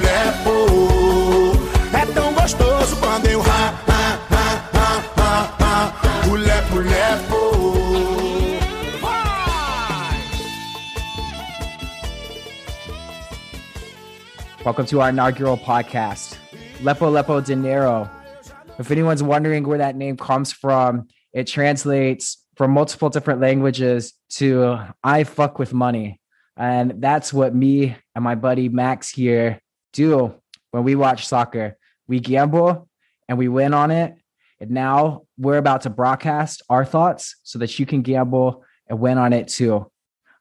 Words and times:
mulher. 0.00 0.34
É 1.92 2.06
tão 2.12 2.32
gostoso 2.32 2.96
quando 2.96 3.26
eu 3.26 3.40
ha, 3.40 3.74
ha, 3.86 4.18
ha, 4.30 4.70
ha, 4.72 5.14
ha, 5.16 5.56
ha. 5.58 6.26
Mulher, 6.26 6.64
mulher, 6.70 7.18
Welcome 14.64 14.86
to 14.86 15.00
our 15.00 15.08
inaugural 15.08 15.56
podcast, 15.56 16.36
Lepo 16.82 17.10
Lepo 17.10 17.44
Dinero. 17.44 18.10
If 18.78 18.90
anyone's 18.90 19.22
wondering 19.22 19.66
where 19.66 19.78
that 19.78 19.96
name 19.96 20.16
comes 20.16 20.52
from, 20.52 21.08
it 21.32 21.46
translates 21.46 22.38
from 22.56 22.72
multiple 22.72 23.08
different 23.08 23.40
languages 23.40 24.12
to 24.36 24.78
I 25.02 25.24
fuck 25.24 25.58
with 25.58 25.72
money. 25.72 26.20
And 26.56 27.00
that's 27.00 27.32
what 27.32 27.54
me 27.54 27.96
and 28.14 28.22
my 28.22 28.34
buddy 28.34 28.68
Max 28.68 29.08
here 29.08 29.60
do 29.92 30.34
when 30.70 30.84
we 30.84 30.94
watch 30.94 31.26
soccer. 31.26 31.76
We 32.06 32.20
gamble 32.20 32.88
and 33.28 33.38
we 33.38 33.48
win 33.48 33.74
on 33.74 33.90
it. 33.90 34.14
And 34.60 34.70
now 34.70 35.22
we're 35.38 35.56
about 35.56 35.82
to 35.82 35.90
broadcast 35.90 36.62
our 36.68 36.84
thoughts 36.84 37.36
so 37.42 37.58
that 37.60 37.78
you 37.78 37.86
can 37.86 38.02
gamble 38.02 38.64
and 38.88 39.00
win 39.00 39.18
on 39.18 39.32
it 39.32 39.48
too. 39.48 39.90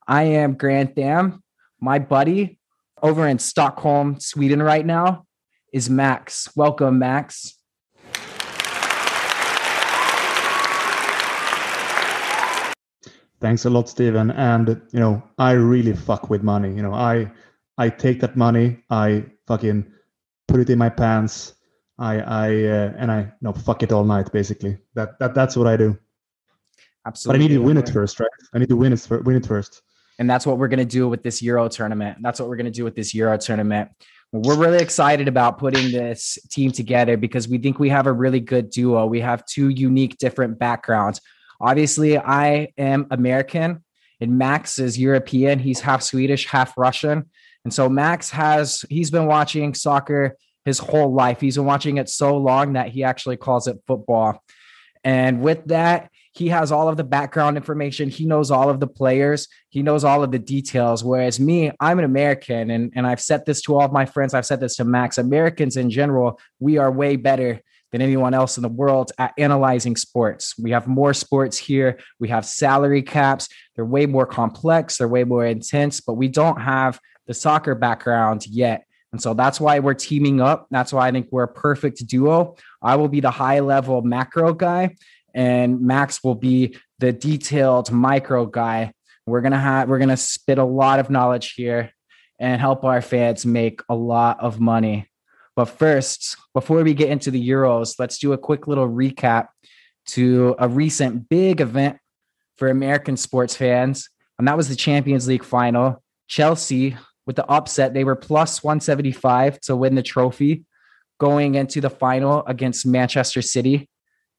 I 0.07 0.23
am 0.23 0.55
Grant 0.55 0.95
Tham. 0.95 1.43
My 1.79 1.99
buddy 1.99 2.59
over 3.01 3.27
in 3.27 3.39
Stockholm, 3.39 4.19
Sweden 4.19 4.61
right 4.61 4.85
now 4.85 5.25
is 5.71 5.89
Max. 5.89 6.49
Welcome, 6.55 6.99
Max. 6.99 7.55
Thanks 13.39 13.63
a 13.63 13.69
lot, 13.69 13.87
Steven. 13.87 14.31
And 14.31 14.81
you 14.91 14.99
know, 14.99 15.23
I 15.37 15.51
really 15.51 15.93
fuck 15.93 16.29
with 16.29 16.43
money. 16.43 16.73
You 16.73 16.81
know, 16.81 16.93
I 16.93 17.31
I 17.79 17.89
take 17.89 18.19
that 18.19 18.35
money, 18.35 18.83
I 18.89 19.23
fucking 19.47 19.85
put 20.49 20.59
it 20.59 20.69
in 20.69 20.77
my 20.77 20.89
pants. 20.89 21.53
I 21.97 22.19
I 22.19 22.47
uh, 22.65 22.93
and 22.97 23.11
I 23.11 23.31
know 23.41 23.53
fuck 23.53 23.83
it 23.83 23.91
all 23.91 24.03
night 24.03 24.31
basically. 24.31 24.77
That 24.95 25.17
that 25.19 25.33
that's 25.33 25.55
what 25.55 25.65
I 25.65 25.77
do. 25.77 25.97
Absolutely. 27.07 27.39
But 27.39 27.43
I 27.43 27.47
need 27.47 27.53
to 27.55 27.61
win 27.63 27.77
it 27.77 27.89
first, 27.89 28.19
right? 28.19 28.29
I 28.53 28.59
need 28.59 28.69
to 28.69 28.75
win 28.75 28.91
it 28.91 29.07
win 29.25 29.37
it 29.37 29.45
first. 29.45 29.81
And 30.19 30.29
that's 30.29 30.45
what 30.45 30.57
we're 30.57 30.67
going 30.67 30.79
to 30.79 30.85
do 30.99 31.07
with 31.07 31.23
this 31.23 31.41
Euro 31.41 31.69
tournament. 31.69 32.17
That's 32.21 32.41
what 32.41 32.49
we're 32.49 32.57
going 32.57 32.65
to 32.65 32.71
do 32.71 32.83
with 32.83 32.95
this 32.95 33.13
Euro 33.15 33.37
tournament. 33.37 33.89
We're 34.33 34.57
really 34.57 34.79
excited 34.79 35.29
about 35.29 35.57
putting 35.57 35.91
this 35.91 36.37
team 36.49 36.71
together 36.71 37.15
because 37.15 37.47
we 37.47 37.57
think 37.57 37.79
we 37.79 37.89
have 37.89 38.05
a 38.05 38.11
really 38.11 38.41
good 38.41 38.69
duo. 38.69 39.05
We 39.05 39.21
have 39.21 39.45
two 39.45 39.69
unique, 39.69 40.17
different 40.17 40.59
backgrounds. 40.59 41.21
Obviously, 41.61 42.17
I 42.17 42.67
am 42.77 43.07
American 43.11 43.83
and 44.21 44.37
Max 44.37 44.79
is 44.79 44.99
European. 44.99 45.59
He's 45.59 45.79
half 45.79 46.03
Swedish, 46.03 46.45
half 46.47 46.77
Russian. 46.77 47.29
And 47.65 47.73
so 47.73 47.89
Max 47.89 48.29
has, 48.31 48.85
he's 48.89 49.11
been 49.11 49.25
watching 49.25 49.73
soccer 49.73 50.35
his 50.65 50.79
whole 50.79 51.13
life. 51.13 51.41
He's 51.41 51.55
been 51.55 51.65
watching 51.65 51.97
it 51.97 52.09
so 52.09 52.37
long 52.37 52.73
that 52.73 52.89
he 52.89 53.03
actually 53.03 53.37
calls 53.37 53.67
it 53.67 53.77
football. 53.87 54.43
And 55.03 55.41
with 55.41 55.65
that, 55.65 56.09
he 56.31 56.49
has 56.49 56.71
all 56.71 56.87
of 56.87 56.97
the 56.97 57.03
background 57.03 57.57
information. 57.57 58.09
He 58.09 58.25
knows 58.25 58.51
all 58.51 58.69
of 58.69 58.79
the 58.79 58.87
players. 58.87 59.47
He 59.69 59.81
knows 59.81 60.03
all 60.03 60.23
of 60.23 60.31
the 60.31 60.39
details. 60.39 61.03
Whereas 61.03 61.39
me, 61.39 61.71
I'm 61.79 61.99
an 61.99 62.05
American, 62.05 62.69
and, 62.69 62.93
and 62.95 63.07
I've 63.07 63.21
said 63.21 63.45
this 63.45 63.61
to 63.63 63.75
all 63.75 63.83
of 63.83 63.91
my 63.91 64.05
friends. 64.05 64.33
I've 64.33 64.45
said 64.45 64.59
this 64.59 64.75
to 64.77 64.83
Max. 64.83 65.17
Americans 65.17 65.75
in 65.75 65.89
general, 65.89 66.39
we 66.59 66.77
are 66.77 66.91
way 66.91 67.15
better 67.15 67.61
than 67.91 68.01
anyone 68.01 68.33
else 68.33 68.57
in 68.57 68.61
the 68.61 68.69
world 68.69 69.11
at 69.17 69.33
analyzing 69.37 69.95
sports. 69.95 70.53
We 70.59 70.71
have 70.71 70.87
more 70.87 71.13
sports 71.13 71.57
here. 71.57 71.99
We 72.19 72.29
have 72.29 72.45
salary 72.45 73.01
caps. 73.01 73.49
They're 73.75 73.85
way 73.85 74.05
more 74.05 74.27
complex. 74.27 74.97
They're 74.97 75.07
way 75.07 75.23
more 75.23 75.45
intense, 75.45 75.99
but 75.99 76.13
we 76.13 76.27
don't 76.27 76.61
have 76.61 76.99
the 77.29 77.33
soccer 77.35 77.75
background 77.75 78.47
yet. 78.47 78.85
And 79.11 79.21
so 79.21 79.35
that's 79.35 79.61
why 79.61 79.79
we're 79.79 79.93
teaming 79.93 80.41
up. 80.41 80.67
That's 80.71 80.91
why 80.91 81.07
I 81.07 81.11
think 81.11 81.27
we're 81.31 81.43
a 81.43 81.47
perfect 81.47 82.05
duo. 82.07 82.55
I 82.81 82.95
will 82.95 83.07
be 83.07 83.19
the 83.19 83.29
high 83.29 83.59
level 83.59 84.01
macro 84.01 84.53
guy, 84.53 84.95
and 85.33 85.79
Max 85.81 86.23
will 86.23 86.35
be 86.35 86.75
the 86.97 87.13
detailed 87.13 87.91
micro 87.91 88.47
guy. 88.47 88.93
We're 89.27 89.41
gonna 89.41 89.59
have 89.59 89.87
we're 89.87 89.99
gonna 89.99 90.17
spit 90.17 90.57
a 90.57 90.63
lot 90.63 90.99
of 90.99 91.11
knowledge 91.11 91.53
here 91.53 91.91
and 92.39 92.59
help 92.59 92.83
our 92.83 93.01
fans 93.01 93.45
make 93.45 93.81
a 93.89 93.95
lot 93.95 94.39
of 94.39 94.59
money. 94.59 95.07
But 95.55 95.65
first, 95.65 96.35
before 96.55 96.83
we 96.83 96.95
get 96.95 97.09
into 97.09 97.29
the 97.29 97.49
Euros, 97.49 97.95
let's 97.99 98.17
do 98.17 98.33
a 98.33 98.37
quick 98.39 98.67
little 98.67 98.89
recap 98.89 99.49
to 100.07 100.55
a 100.57 100.67
recent 100.67 101.29
big 101.29 101.61
event 101.61 101.97
for 102.57 102.69
American 102.69 103.17
sports 103.17 103.55
fans, 103.55 104.09
and 104.39 104.47
that 104.47 104.57
was 104.57 104.67
the 104.67 104.75
Champions 104.75 105.27
League 105.27 105.43
final. 105.43 106.01
Chelsea, 106.27 106.95
with 107.29 107.35
the 107.35 107.45
upset, 107.45 107.93
they 107.93 108.03
were 108.03 108.15
plus 108.15 108.63
175 108.63 109.59
to 109.61 109.75
win 109.75 109.93
the 109.93 110.01
trophy 110.01 110.65
going 111.19 111.53
into 111.53 111.79
the 111.79 111.89
final 111.91 112.43
against 112.47 112.87
Manchester 112.87 113.43
City, 113.43 113.87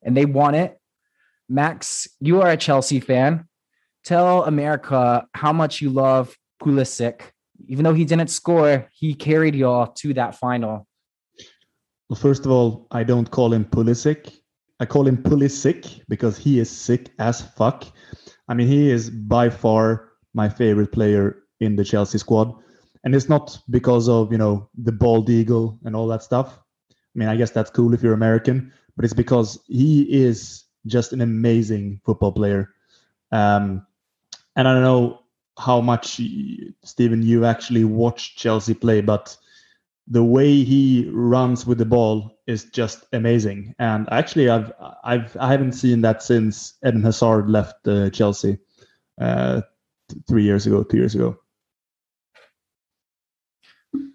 and 0.02 0.16
they 0.16 0.24
won 0.24 0.56
it. 0.56 0.76
Max, 1.48 2.08
you 2.18 2.42
are 2.42 2.50
a 2.50 2.56
Chelsea 2.56 2.98
fan. 2.98 3.46
Tell 4.02 4.42
America 4.42 5.24
how 5.34 5.52
much 5.52 5.80
you 5.80 5.88
love 5.88 6.34
Pulisic. 6.60 7.20
Even 7.68 7.84
though 7.84 7.94
he 7.94 8.04
didn't 8.04 8.26
score, 8.26 8.88
he 8.92 9.14
carried 9.14 9.54
y'all 9.54 9.86
to 9.98 10.12
that 10.14 10.34
final. 10.34 10.84
Well, 12.08 12.18
first 12.18 12.44
of 12.44 12.50
all, 12.50 12.88
I 12.90 13.04
don't 13.04 13.30
call 13.30 13.52
him 13.52 13.66
Pulisic. 13.66 14.32
I 14.80 14.84
call 14.84 15.06
him 15.06 15.18
Pulisic 15.18 16.00
because 16.08 16.36
he 16.36 16.58
is 16.58 16.68
sick 16.68 17.10
as 17.20 17.40
fuck. 17.40 17.84
I 18.48 18.54
mean, 18.54 18.66
he 18.66 18.90
is 18.90 19.10
by 19.10 19.48
far 19.48 20.08
my 20.34 20.48
favorite 20.48 20.90
player 20.90 21.44
in 21.60 21.76
the 21.76 21.84
Chelsea 21.84 22.18
squad. 22.18 22.52
And 23.04 23.14
it's 23.14 23.28
not 23.28 23.58
because 23.70 24.08
of, 24.08 24.30
you 24.32 24.38
know, 24.38 24.68
the 24.76 24.92
bald 24.92 25.30
eagle 25.30 25.78
and 25.84 25.96
all 25.96 26.06
that 26.08 26.22
stuff. 26.22 26.58
I 26.90 27.18
mean, 27.18 27.28
I 27.28 27.36
guess 27.36 27.50
that's 27.50 27.70
cool 27.70 27.94
if 27.94 28.02
you're 28.02 28.12
American, 28.14 28.72
but 28.96 29.04
it's 29.04 29.14
because 29.14 29.58
he 29.66 30.02
is 30.02 30.64
just 30.86 31.12
an 31.12 31.20
amazing 31.20 32.00
football 32.04 32.32
player. 32.32 32.74
Um, 33.32 33.86
and 34.56 34.68
I 34.68 34.74
don't 34.74 34.82
know 34.82 35.20
how 35.58 35.80
much, 35.80 36.20
Stephen, 36.84 37.22
you 37.22 37.44
actually 37.44 37.84
watch 37.84 38.36
Chelsea 38.36 38.74
play, 38.74 39.00
but 39.00 39.36
the 40.06 40.24
way 40.24 40.64
he 40.64 41.08
runs 41.12 41.66
with 41.66 41.78
the 41.78 41.84
ball 41.84 42.38
is 42.46 42.64
just 42.64 43.04
amazing. 43.12 43.74
And 43.78 44.08
actually, 44.12 44.48
I've 44.48 44.72
I've 45.04 45.36
I 45.38 45.50
haven't 45.50 45.72
seen 45.72 46.00
that 46.00 46.22
since 46.22 46.74
Eden 46.84 47.02
Hazard 47.02 47.48
left 47.48 47.86
uh, 47.86 48.10
Chelsea 48.10 48.58
uh, 49.20 49.62
th- 50.08 50.22
three 50.28 50.42
years 50.42 50.66
ago, 50.66 50.82
two 50.82 50.96
years 50.96 51.14
ago. 51.14 51.38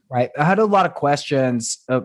Right. 0.09 0.29
I 0.37 0.43
had 0.43 0.59
a 0.59 0.65
lot 0.65 0.85
of 0.85 0.93
questions 0.93 1.79
uh, 1.89 2.01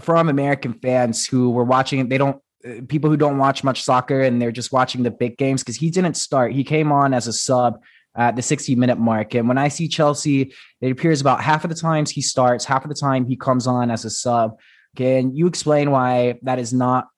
from 0.00 0.28
American 0.28 0.72
fans 0.74 1.26
who 1.26 1.50
were 1.50 1.64
watching. 1.64 2.08
They 2.08 2.18
don't 2.18 2.40
uh, 2.66 2.82
people 2.88 3.08
who 3.08 3.16
don't 3.16 3.38
watch 3.38 3.64
much 3.64 3.82
soccer 3.82 4.20
and 4.20 4.40
they're 4.40 4.52
just 4.52 4.72
watching 4.72 5.02
the 5.02 5.10
big 5.10 5.38
games 5.38 5.62
because 5.62 5.76
he 5.76 5.90
didn't 5.90 6.14
start. 6.14 6.52
He 6.52 6.64
came 6.64 6.92
on 6.92 7.14
as 7.14 7.26
a 7.26 7.32
sub 7.32 7.80
at 8.16 8.36
the 8.36 8.42
60 8.42 8.74
minute 8.74 8.98
mark. 8.98 9.34
And 9.34 9.48
when 9.48 9.58
I 9.58 9.68
see 9.68 9.88
Chelsea, 9.88 10.52
it 10.80 10.90
appears 10.90 11.20
about 11.20 11.42
half 11.42 11.64
of 11.64 11.70
the 11.70 11.76
times 11.76 12.10
he 12.10 12.22
starts, 12.22 12.64
half 12.64 12.84
of 12.84 12.88
the 12.88 12.94
time 12.94 13.26
he 13.26 13.36
comes 13.36 13.66
on 13.66 13.90
as 13.90 14.04
a 14.04 14.10
sub. 14.10 14.58
Can 14.96 15.34
you 15.34 15.46
explain 15.46 15.90
why 15.90 16.38
that 16.42 16.58
is 16.58 16.72
not 16.72 17.08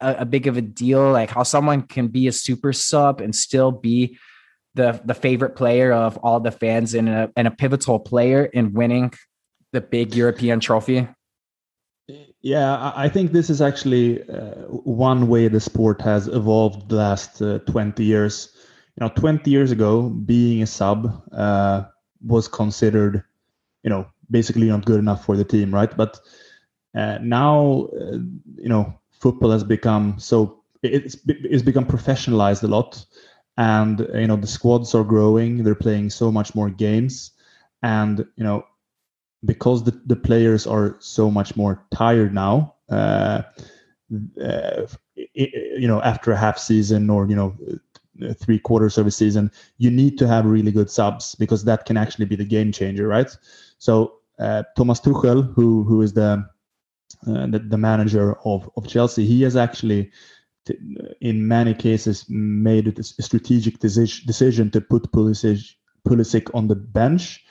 a, 0.00 0.16
a 0.20 0.24
big 0.24 0.46
of 0.46 0.56
a 0.56 0.62
deal? 0.62 1.10
Like 1.10 1.30
how 1.30 1.42
someone 1.42 1.82
can 1.82 2.08
be 2.08 2.28
a 2.28 2.32
super 2.32 2.72
sub 2.72 3.20
and 3.20 3.34
still 3.34 3.72
be 3.72 4.18
the 4.74 5.00
the 5.04 5.14
favorite 5.14 5.56
player 5.56 5.92
of 5.92 6.18
all 6.18 6.38
the 6.38 6.52
fans 6.52 6.94
and 6.94 7.08
a, 7.08 7.32
and 7.34 7.48
a 7.48 7.50
pivotal 7.50 7.98
player 7.98 8.44
in 8.44 8.72
winning 8.72 9.12
the 9.76 9.80
big 9.82 10.16
European 10.16 10.58
trophy? 10.58 11.06
Yeah, 12.40 12.92
I 12.96 13.08
think 13.08 13.32
this 13.32 13.50
is 13.50 13.60
actually 13.60 14.22
uh, 14.22 14.54
one 15.04 15.28
way 15.28 15.48
the 15.48 15.60
sport 15.60 16.00
has 16.00 16.28
evolved 16.28 16.88
the 16.88 16.96
last 16.96 17.42
uh, 17.42 17.58
20 17.66 18.02
years. 18.02 18.56
You 18.96 19.06
know 19.06 19.12
20 19.14 19.50
years 19.50 19.72
ago 19.72 20.08
being 20.08 20.62
a 20.62 20.66
sub 20.66 21.22
uh, 21.32 21.84
was 22.24 22.48
considered 22.48 23.22
you 23.82 23.90
know 23.90 24.06
basically 24.30 24.68
not 24.68 24.86
good 24.86 24.98
enough 24.98 25.26
for 25.26 25.36
the 25.36 25.44
team 25.44 25.74
right? 25.74 25.94
But 25.94 26.18
uh, 26.94 27.18
now 27.20 27.88
uh, 28.00 28.18
you 28.56 28.70
know 28.70 28.98
football 29.10 29.50
has 29.50 29.64
become 29.64 30.18
so 30.18 30.62
it's 30.82 31.16
it's 31.26 31.62
become 31.62 31.84
professionalized 31.84 32.62
a 32.62 32.68
lot. 32.68 33.04
And 33.58 33.98
you 34.14 34.28
know 34.28 34.36
the 34.36 34.46
squads 34.46 34.94
are 34.94 35.04
growing 35.04 35.64
they're 35.64 35.84
playing 35.86 36.10
so 36.10 36.32
much 36.32 36.54
more 36.54 36.70
games. 36.70 37.32
And 37.82 38.24
you 38.36 38.44
know 38.44 38.64
because 39.46 39.84
the, 39.84 39.98
the 40.06 40.16
players 40.16 40.66
are 40.66 40.96
so 41.00 41.30
much 41.30 41.56
more 41.56 41.82
tired 41.94 42.34
now 42.34 42.74
uh, 42.90 43.42
uh, 44.42 44.86
you 45.34 45.88
know 45.88 46.02
after 46.02 46.32
a 46.32 46.36
half 46.36 46.58
season 46.58 47.10
or 47.10 47.28
you 47.28 47.36
know 47.36 47.56
three 48.34 48.58
quarters 48.58 48.98
of 48.98 49.06
a 49.06 49.10
season, 49.10 49.50
you 49.78 49.90
need 49.90 50.18
to 50.18 50.26
have 50.26 50.46
really 50.46 50.72
good 50.72 50.90
subs 50.90 51.34
because 51.34 51.64
that 51.64 51.84
can 51.84 51.96
actually 51.96 52.24
be 52.24 52.36
the 52.36 52.44
game 52.44 52.72
changer, 52.72 53.06
right? 53.06 53.30
So 53.78 54.16
uh, 54.38 54.64
Thomas 54.76 55.00
Tuchel, 55.00 55.52
who 55.54 55.84
who 55.84 56.02
is 56.02 56.12
the, 56.12 56.44
uh, 57.26 57.46
the, 57.46 57.58
the 57.58 57.78
manager 57.78 58.36
of 58.44 58.70
of 58.76 58.86
Chelsea, 58.86 59.26
he 59.26 59.42
has 59.42 59.56
actually 59.56 60.10
t- 60.66 60.78
in 61.20 61.46
many 61.46 61.74
cases 61.74 62.26
made 62.28 62.98
a 62.98 63.02
strategic 63.02 63.78
decision 63.78 64.26
decision 64.26 64.70
to 64.70 64.80
put 64.80 65.10
Pulisic 65.12 65.74
Pulisic 66.06 66.50
on 66.54 66.68
the 66.68 66.76
bench 66.76 67.44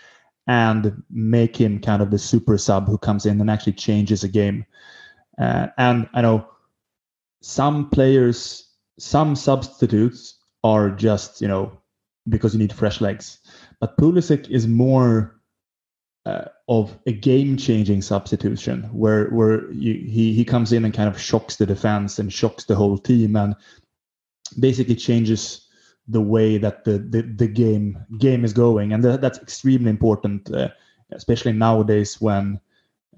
and 0.48 1.04
make 1.10 1.56
him 1.58 1.80
kind 1.80 2.02
of 2.02 2.12
the 2.12 2.20
super 2.20 2.58
sub 2.58 2.88
who 2.88 2.98
comes 2.98 3.26
in 3.26 3.42
and 3.42 3.50
actually 3.50 3.74
changes 3.74 4.24
a 4.24 4.28
game. 4.28 4.66
Uh, 5.38 5.68
and 5.78 6.08
I 6.14 6.22
know 6.22 6.48
some 7.42 7.90
players, 7.90 8.70
some 9.00 9.36
substitutes 9.36 10.40
are 10.64 10.90
just 10.90 11.42
you 11.42 11.48
know 11.48 11.78
because 12.28 12.54
you 12.54 12.60
need 12.60 12.74
fresh 12.74 13.02
legs. 13.02 13.40
But 13.80 13.98
Pulisic 13.98 14.50
is 14.50 14.68
more 14.68 15.40
uh, 16.26 16.46
of 16.68 16.98
a 17.06 17.12
game-changing 17.12 18.02
substitution, 18.02 18.84
where 18.92 19.30
where 19.30 19.72
you, 19.72 19.94
he 19.94 20.34
he 20.34 20.46
comes 20.46 20.74
in 20.74 20.86
and 20.86 20.94
kind 20.94 21.10
of 21.10 21.20
shocks 21.20 21.58
the 21.58 21.66
defense 21.66 22.20
and 22.20 22.34
shocks 22.34 22.66
the 22.66 22.76
whole 22.76 22.98
team 22.98 23.36
and 23.36 23.56
basically 24.60 24.96
changes 24.96 25.65
the 26.08 26.22
way 26.22 26.58
that 26.58 26.84
the 26.86 27.00
the, 27.00 27.22
the 27.22 27.48
game 27.48 27.98
game 28.20 28.46
is 28.46 28.54
going, 28.54 28.94
and 28.94 29.04
th- 29.04 29.20
that's 29.20 29.40
extremely 29.40 29.90
important, 29.90 30.52
uh, 30.54 30.70
especially 31.12 31.54
nowadays 31.54 32.22
when 32.22 32.60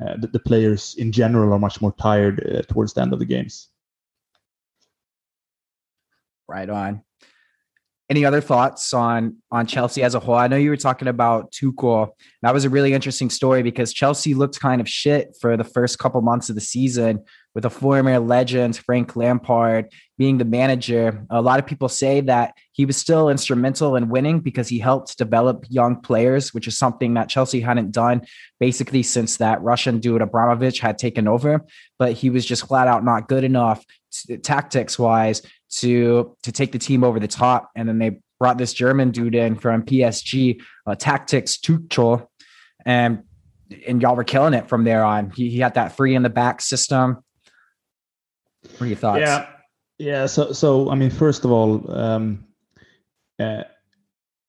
uh, 0.01 0.16
the, 0.18 0.28
the, 0.28 0.39
players 0.39 0.95
in 0.95 1.12
general 1.12 1.54
are 1.54 1.60
much 1.60 1.81
more 1.81 1.94
tired 1.94 2.39
uh, 2.56 2.62
towards 2.72 2.94
the 2.94 3.01
end 3.01 3.13
of 3.13 3.19
the 3.19 3.25
games. 3.25 3.69
Right 6.48 6.69
on 6.69 7.04
any 8.09 8.24
other 8.24 8.39
thoughts 8.39 8.94
on 8.94 9.38
on 9.51 9.68
Chelsea 9.68 10.01
as 10.04 10.15
a 10.15 10.19
whole? 10.19 10.36
I 10.36 10.48
know 10.48 10.56
you 10.56 10.69
were 10.69 10.77
talking 10.77 11.07
about 11.07 11.51
Tuchel. 11.51 12.09
That 12.42 12.54
was 12.54 12.65
a 12.65 12.69
really 12.69 12.94
interesting 12.94 13.30
story 13.30 13.63
because 13.63 13.94
Chelsea 13.94 14.33
looked 14.33 14.59
kind 14.59 14.80
of 14.80 14.88
shit 14.88 15.36
for 15.42 15.57
the 15.57 15.63
first 15.63 16.00
couple 16.00 16.21
months 16.21 16.50
of 16.50 16.56
the 16.56 16.62
season 16.62 17.24
with 17.54 17.65
a 17.65 17.69
former 17.69 18.19
legend 18.19 18.77
Frank 18.77 19.15
Lampard 19.15 19.92
being 20.18 20.38
the 20.38 20.45
manager. 20.45 21.25
A 21.31 21.42
lot 21.42 21.59
of 21.59 21.65
people 21.65 21.89
say 21.89 22.21
that 22.21 22.54
he 22.71 22.86
was 22.86 22.95
still 22.95 23.30
instrumental 23.30 23.95
in 23.95 24.09
winning 24.09 24.39
because 24.42 24.68
he 24.68 24.77
helped 24.77 25.18
develop 25.18 25.65
young 25.68 26.00
players, 26.00 26.54
which 26.54 26.68
is 26.68 26.77
something 26.77 27.15
that 27.15 27.30
Chelsea 27.30 27.59
hadn't 27.59 27.92
done 27.92 28.21
basically 28.59 29.01
since 29.01 29.38
that 29.38 29.62
Russian 29.63 30.00
dude 30.00 30.21
Abramovich 30.21 30.80
had 30.80 30.98
taken 30.98 31.27
over. 31.27 31.65
But 31.98 32.13
he 32.13 32.30
was 32.30 32.45
just 32.45 32.68
flat 32.68 32.88
out 32.88 33.04
not 33.04 33.27
good 33.27 33.44
enough 33.44 33.83
tactics 34.44 34.98
wise 34.98 35.42
to 35.69 36.36
to 36.44 36.52
take 36.52 36.72
the 36.72 36.80
team 36.80 37.04
over 37.04 37.19
the 37.19 37.28
top. 37.28 37.72
And 37.75 37.88
then 37.88 38.00
they 38.00 38.19
brought 38.40 38.58
this 38.58 38.74
German 38.74 39.12
dude 39.12 39.36
in 39.36 39.56
from 39.56 39.84
PSG, 39.84 40.62
uh, 40.86 40.96
Tactics 40.96 41.58
Tuchel, 41.58 42.28
and 42.86 43.24
and 43.88 44.02
y'all 44.02 44.16
were 44.16 44.24
killing 44.24 44.54
it 44.54 44.69
from 44.69 44.84
there 44.84 45.04
on. 45.04 45.31
He, 45.31 45.50
he 45.50 45.60
had 45.60 45.74
that 45.75 45.96
free 45.96 46.16
in 46.16 46.24
the 46.24 46.30
back 46.30 46.62
system. 46.62 47.24
What 48.64 48.81
are 48.81 48.86
your 48.86 48.98
thoughts? 48.98 49.22
Yeah, 49.22 49.48
yeah. 49.98 50.25
So 50.25 50.52
so 50.52 50.90
I 50.90 50.96
mean, 50.96 51.10
first 51.10 51.46
of 51.46 51.52
all, 51.52 51.90
um, 51.92 52.46
uh, 53.40 53.64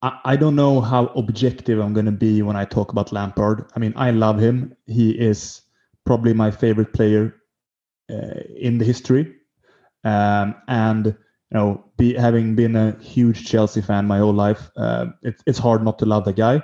I, 0.03 0.21
I 0.25 0.37
don't 0.37 0.57
know 0.57 0.81
how 0.81 1.07
objective 1.07 1.79
I'm 1.79 1.93
going 1.93 2.07
to 2.07 2.13
be 2.13 2.43
when 2.43 2.57
I 2.57 2.65
talk 2.65 2.93
about 2.93 3.13
Lampard. 3.13 3.71
I 3.75 3.79
mean, 3.79 3.93
I 3.97 4.11
love 4.11 4.39
him. 4.39 4.75
He 4.87 5.11
is 5.11 5.63
probably 6.05 6.33
my 6.33 6.51
favorite 6.51 6.93
player 6.93 7.35
uh, 8.11 8.41
in 8.57 8.79
the 8.79 8.85
history. 8.85 9.35
Um, 10.05 10.55
and 10.69 11.07
you 11.07 11.55
know, 11.55 11.85
be, 11.97 12.15
having 12.15 12.55
been 12.55 12.77
a 12.77 12.97
huge 13.01 13.47
Chelsea 13.47 13.81
fan 13.81 14.07
my 14.07 14.19
whole 14.19 14.35
life, 14.35 14.71
uh, 14.77 15.07
it, 15.23 15.43
it's 15.47 15.59
hard 15.59 15.83
not 15.83 15.99
to 16.01 16.07
love 16.07 16.25
the 16.25 16.33
guy. 16.33 16.63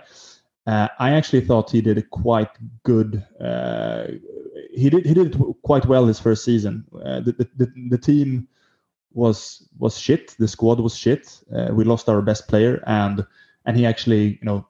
Uh, 0.66 0.88
I 0.98 1.10
actually 1.12 1.42
thought 1.42 1.70
he 1.70 1.80
did 1.80 1.98
a 1.98 2.02
quite 2.02 2.50
good. 2.84 3.24
Uh, 3.40 4.06
he 4.72 4.88
did 4.88 5.04
he 5.04 5.12
did 5.12 5.36
quite 5.62 5.84
well 5.86 6.06
his 6.06 6.18
first 6.18 6.44
season. 6.44 6.84
Uh, 6.94 7.20
the, 7.20 7.48
the, 7.56 7.72
the, 7.90 7.98
team 7.98 8.48
was 9.12 9.68
was 9.78 9.98
shit. 9.98 10.34
The 10.38 10.48
squad 10.48 10.80
was 10.80 10.96
shit. 10.96 11.38
Uh, 11.54 11.68
we 11.72 11.84
lost 11.84 12.08
our 12.08 12.22
best 12.22 12.48
player, 12.48 12.82
and 12.86 13.26
and 13.66 13.76
he 13.76 13.84
actually 13.84 14.38
you 14.40 14.44
know 14.44 14.66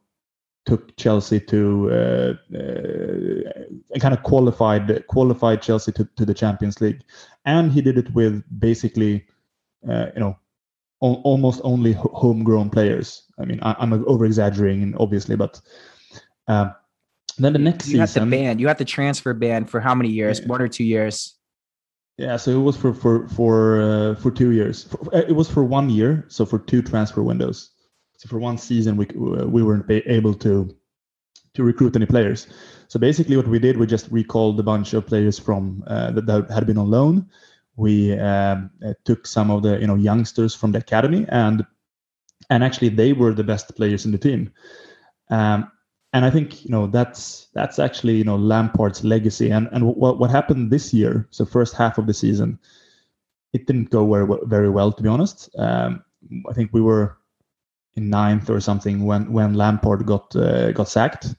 took 0.66 0.96
Chelsea 0.96 1.40
to 1.40 1.90
uh, 1.90 2.56
uh, 2.56 3.98
kind 4.00 4.14
of 4.14 4.22
qualified 4.22 5.06
qualified 5.08 5.62
Chelsea 5.62 5.92
to, 5.92 6.08
to 6.16 6.24
the 6.24 6.34
Champions 6.34 6.80
League, 6.80 7.02
and 7.44 7.70
he 7.70 7.82
did 7.82 7.98
it 7.98 8.12
with 8.14 8.42
basically, 8.58 9.26
uh, 9.88 10.06
you 10.14 10.20
know, 10.20 10.38
o- 11.02 11.20
almost 11.22 11.60
only 11.64 11.92
homegrown 11.92 12.70
players. 12.70 13.24
I 13.38 13.44
mean, 13.44 13.58
I, 13.62 13.76
am 13.82 13.92
over 14.06 14.24
exaggerating, 14.24 14.96
obviously, 14.98 15.36
but 15.36 15.60
uh, 16.48 16.70
then 17.38 17.52
the 17.52 17.58
next 17.58 17.86
you 17.88 17.98
season, 17.98 18.22
had 18.22 18.30
the 18.30 18.36
ban, 18.36 18.58
you 18.58 18.68
had 18.68 18.78
the 18.78 18.84
transfer 18.84 19.34
ban 19.34 19.66
for 19.66 19.80
how 19.80 19.94
many 19.94 20.08
years? 20.08 20.40
Yeah. 20.40 20.46
One 20.46 20.62
or 20.62 20.68
two 20.68 20.84
years? 20.84 21.34
Yeah, 22.16 22.36
so 22.36 22.52
it 22.52 22.62
was 22.62 22.76
for 22.76 22.94
for 22.94 23.28
for 23.28 23.82
uh, 23.82 24.14
for 24.14 24.30
two 24.30 24.52
years. 24.52 24.84
For, 24.84 25.14
uh, 25.14 25.20
it 25.28 25.32
was 25.32 25.50
for 25.50 25.64
one 25.64 25.90
year, 25.90 26.24
so 26.28 26.46
for 26.46 26.60
two 26.60 26.80
transfer 26.80 27.22
windows. 27.22 27.70
So 28.16 28.28
for 28.28 28.38
one 28.38 28.58
season, 28.58 28.96
we 28.96 29.06
we 29.14 29.62
weren't 29.62 29.90
able 29.90 30.34
to 30.34 30.74
to 31.54 31.62
recruit 31.62 31.96
any 31.96 32.06
players. 32.06 32.46
So 32.88 32.98
basically, 32.98 33.36
what 33.36 33.48
we 33.48 33.58
did, 33.58 33.76
we 33.76 33.86
just 33.86 34.10
recalled 34.10 34.58
a 34.60 34.62
bunch 34.62 34.92
of 34.92 35.06
players 35.06 35.38
from 35.38 35.82
uh, 35.86 36.10
that, 36.12 36.26
that, 36.26 36.50
had 36.50 36.66
been 36.66 36.78
on 36.78 36.90
loan. 36.90 37.28
We 37.76 38.18
um, 38.18 38.70
uh, 38.84 38.94
took 39.04 39.26
some 39.26 39.50
of 39.50 39.62
the 39.62 39.80
you 39.80 39.86
know 39.86 39.96
youngsters 39.96 40.54
from 40.54 40.72
the 40.72 40.78
academy, 40.78 41.26
and 41.28 41.64
and 42.50 42.62
actually 42.62 42.90
they 42.90 43.12
were 43.12 43.32
the 43.32 43.44
best 43.44 43.74
players 43.76 44.04
in 44.04 44.12
the 44.12 44.18
team. 44.18 44.52
Um, 45.30 45.70
and 46.12 46.24
I 46.24 46.30
think 46.30 46.64
you 46.64 46.70
know 46.70 46.86
that's 46.86 47.48
that's 47.54 47.78
actually 47.80 48.16
you 48.16 48.24
know 48.24 48.36
Lampard's 48.36 49.02
legacy. 49.02 49.50
And 49.50 49.68
and 49.72 49.84
what 49.84 50.18
what 50.18 50.30
happened 50.30 50.70
this 50.70 50.94
year? 50.94 51.26
So 51.30 51.44
first 51.44 51.74
half 51.74 51.98
of 51.98 52.06
the 52.06 52.14
season, 52.14 52.58
it 53.52 53.66
didn't 53.66 53.90
go 53.90 54.06
very 54.06 54.38
very 54.44 54.70
well 54.70 54.92
to 54.92 55.02
be 55.02 55.08
honest. 55.08 55.50
Um, 55.58 56.04
I 56.48 56.52
think 56.52 56.70
we 56.72 56.80
were 56.80 57.18
in 57.96 58.10
ninth 58.10 58.50
or 58.50 58.60
something 58.60 59.04
when 59.04 59.32
when 59.32 59.54
Lampard 59.54 60.06
got 60.06 60.34
uh, 60.36 60.72
got 60.72 60.88
sacked. 60.88 61.34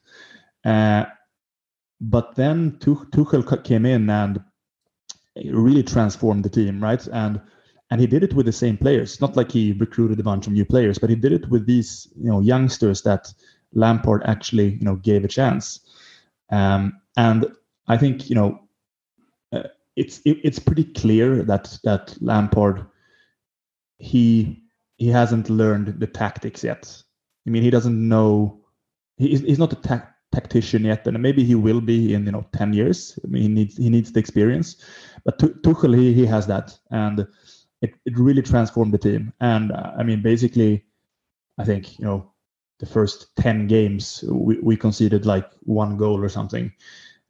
Uh, 0.64 1.04
but 2.00 2.34
then 2.34 2.72
Tuchel 2.80 3.64
came 3.64 3.86
in 3.86 4.10
and 4.10 4.42
really 5.44 5.82
transformed 5.82 6.44
the 6.44 6.50
team, 6.50 6.82
right? 6.82 7.04
And 7.08 7.40
and 7.90 8.00
he 8.00 8.06
did 8.06 8.24
it 8.24 8.34
with 8.34 8.46
the 8.46 8.52
same 8.52 8.76
players. 8.76 9.20
Not 9.20 9.36
like 9.36 9.52
he 9.52 9.72
recruited 9.72 10.18
a 10.18 10.24
bunch 10.24 10.46
of 10.46 10.52
new 10.52 10.64
players, 10.64 10.98
but 10.98 11.10
he 11.10 11.16
did 11.16 11.32
it 11.32 11.48
with 11.48 11.66
these 11.66 12.08
you 12.16 12.30
know 12.30 12.40
youngsters 12.40 13.02
that 13.02 13.32
Lampard 13.72 14.22
actually 14.24 14.70
you 14.70 14.84
know 14.84 14.96
gave 14.96 15.24
a 15.24 15.28
chance. 15.28 15.80
Um, 16.50 17.00
and 17.16 17.46
I 17.88 17.96
think 17.96 18.28
you 18.28 18.34
know 18.34 18.60
uh, 19.52 19.68
it's 19.94 20.20
it, 20.24 20.38
it's 20.42 20.58
pretty 20.58 20.84
clear 20.84 21.42
that 21.44 21.78
that 21.84 22.16
Lampard 22.20 22.86
he 23.98 24.62
he 24.96 25.08
hasn't 25.08 25.50
learned 25.50 26.00
the 26.00 26.06
tactics 26.06 26.64
yet. 26.64 27.02
I 27.46 27.50
mean, 27.50 27.62
he 27.62 27.70
doesn't 27.70 28.08
know. 28.08 28.60
He, 29.18 29.36
he's 29.36 29.58
not 29.58 29.72
a 29.72 29.76
ta- 29.76 30.08
tactician 30.32 30.84
yet, 30.84 31.06
and 31.06 31.20
maybe 31.20 31.44
he 31.44 31.54
will 31.54 31.80
be 31.80 32.14
in 32.14 32.24
you 32.26 32.32
know 32.32 32.46
ten 32.52 32.72
years. 32.72 33.18
I 33.22 33.28
mean, 33.28 33.42
he 33.42 33.48
needs 33.48 33.76
he 33.76 33.90
needs 33.90 34.12
the 34.12 34.20
experience, 34.20 34.76
but 35.24 35.38
Tuchel 35.38 35.96
he, 35.96 36.12
he 36.12 36.26
has 36.26 36.46
that, 36.46 36.76
and 36.90 37.20
it, 37.82 37.94
it 38.04 38.18
really 38.18 38.42
transformed 38.42 38.92
the 38.92 38.98
team. 38.98 39.32
And 39.40 39.72
uh, 39.72 39.92
I 39.98 40.02
mean, 40.02 40.22
basically, 40.22 40.84
I 41.58 41.64
think 41.64 41.98
you 41.98 42.04
know 42.04 42.32
the 42.80 42.86
first 42.86 43.34
ten 43.36 43.66
games 43.66 44.24
we, 44.28 44.58
we 44.60 44.76
conceded 44.76 45.26
like 45.26 45.48
one 45.60 45.96
goal 45.96 46.22
or 46.22 46.28
something, 46.28 46.72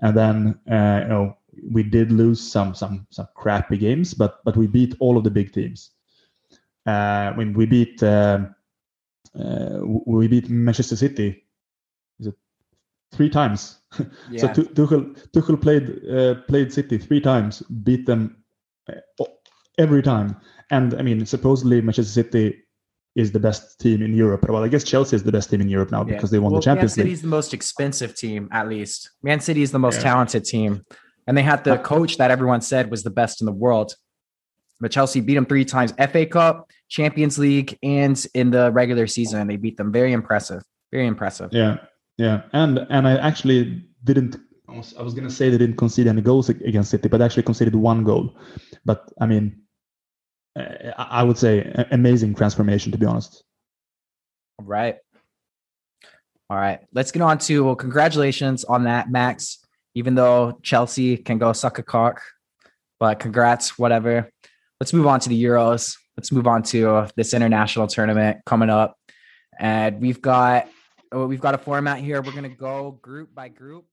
and 0.00 0.16
then 0.16 0.58
uh, 0.70 1.00
you 1.02 1.08
know 1.08 1.36
we 1.70 1.82
did 1.82 2.12
lose 2.12 2.40
some 2.40 2.74
some 2.74 3.06
some 3.10 3.28
crappy 3.34 3.76
games, 3.76 4.14
but 4.14 4.42
but 4.44 4.56
we 4.56 4.66
beat 4.66 4.94
all 5.00 5.16
of 5.16 5.24
the 5.24 5.30
big 5.30 5.52
teams 5.52 5.90
when 6.86 7.52
we 7.52 7.66
beat 7.66 8.02
um, 8.02 8.54
uh, 9.38 9.80
we 10.06 10.28
beat 10.28 10.48
Manchester 10.48 10.96
City. 10.96 11.44
Is 12.18 12.28
it 12.28 12.34
three 13.12 13.30
times? 13.30 13.78
Yeah. 14.30 14.40
so 14.40 14.48
Tuchel 14.48 15.16
Tuchel 15.30 15.60
played 15.60 15.86
uh, 16.10 16.42
played 16.48 16.72
City 16.72 16.98
three 16.98 17.20
times, 17.20 17.62
beat 17.82 18.04
them 18.04 18.44
uh, 18.90 19.24
every 19.78 20.02
time. 20.02 20.36
And 20.70 20.94
I 20.94 21.02
mean, 21.02 21.24
supposedly 21.24 21.80
Manchester 21.80 22.22
City 22.22 22.62
is 23.14 23.32
the 23.32 23.40
best 23.40 23.80
team 23.80 24.02
in 24.02 24.14
Europe. 24.14 24.46
Well, 24.48 24.62
I 24.62 24.68
guess 24.68 24.84
Chelsea 24.84 25.16
is 25.16 25.22
the 25.22 25.32
best 25.32 25.48
team 25.48 25.62
in 25.62 25.68
Europe 25.68 25.90
now 25.90 26.00
yeah. 26.00 26.14
because 26.14 26.30
they 26.30 26.38
won 26.38 26.52
well, 26.52 26.60
the 26.60 26.64
Champions 26.64 26.96
Man 26.96 27.04
League. 27.04 27.10
Man 27.10 27.16
City's 27.16 27.22
the 27.22 27.28
most 27.28 27.54
expensive 27.54 28.14
team, 28.14 28.48
at 28.52 28.68
least. 28.68 29.10
Man 29.22 29.40
City 29.40 29.62
is 29.62 29.70
the 29.70 29.78
most 29.78 29.96
yeah. 29.96 30.02
talented 30.02 30.44
team, 30.44 30.84
and 31.26 31.36
they 31.36 31.42
had 31.42 31.64
the 31.64 31.78
coach 31.78 32.18
that 32.18 32.30
everyone 32.30 32.60
said 32.60 32.90
was 32.90 33.02
the 33.02 33.10
best 33.10 33.40
in 33.40 33.46
the 33.46 33.52
world. 33.52 33.94
But 34.78 34.90
Chelsea 34.90 35.20
beat 35.20 35.36
them 35.36 35.46
three 35.46 35.64
times: 35.64 35.92
FA 35.92 36.26
Cup, 36.26 36.70
Champions 36.88 37.38
League, 37.38 37.76
and 37.82 38.24
in 38.34 38.50
the 38.50 38.70
regular 38.72 39.06
season. 39.06 39.46
They 39.48 39.56
beat 39.56 39.76
them. 39.76 39.92
Very 39.92 40.12
impressive. 40.12 40.62
Very 40.92 41.06
impressive. 41.06 41.52
Yeah, 41.52 41.78
yeah, 42.16 42.42
and 42.52 42.86
and 42.90 43.08
I 43.08 43.16
actually 43.16 43.84
didn't. 44.04 44.36
I 44.68 44.76
was, 44.76 44.94
was 44.94 45.14
going 45.14 45.28
to 45.28 45.32
say 45.32 45.48
they 45.50 45.58
didn't 45.58 45.76
concede 45.76 46.06
any 46.06 46.22
goals 46.22 46.48
against 46.48 46.90
City, 46.90 47.08
but 47.08 47.22
actually 47.22 47.44
conceded 47.44 47.74
one 47.74 48.04
goal. 48.04 48.36
But 48.84 49.12
I 49.20 49.26
mean, 49.26 49.62
eh, 50.56 50.92
I 50.96 51.22
would 51.22 51.38
say 51.38 51.72
amazing 51.90 52.34
transformation, 52.34 52.92
to 52.92 52.98
be 52.98 53.06
honest. 53.06 53.44
All 54.58 54.66
right. 54.66 54.96
All 56.48 56.56
right. 56.56 56.80
Let's 56.92 57.10
get 57.10 57.22
on 57.22 57.38
to 57.38 57.64
well, 57.64 57.76
congratulations 57.76 58.64
on 58.64 58.84
that, 58.84 59.10
Max. 59.10 59.58
Even 59.94 60.14
though 60.14 60.58
Chelsea 60.62 61.16
can 61.16 61.38
go 61.38 61.52
suck 61.52 61.78
a 61.78 61.82
cock, 61.82 62.20
but 63.00 63.18
congrats, 63.18 63.78
whatever. 63.78 64.30
Let's 64.78 64.92
move 64.92 65.06
on 65.06 65.20
to 65.20 65.28
the 65.28 65.42
Euros 65.42 65.96
let's 66.16 66.32
move 66.32 66.46
on 66.46 66.62
to 66.64 66.90
uh, 66.90 67.08
this 67.16 67.34
international 67.34 67.86
tournament 67.86 68.38
coming 68.46 68.70
up. 68.70 68.96
And 69.58 70.00
we've 70.00 70.20
got 70.20 70.68
oh, 71.12 71.26
we've 71.26 71.40
got 71.40 71.54
a 71.54 71.58
format 71.58 71.98
here. 71.98 72.20
We're 72.22 72.32
gonna 72.32 72.48
go 72.48 72.98
group 73.02 73.34
by 73.34 73.48
group. 73.48 73.86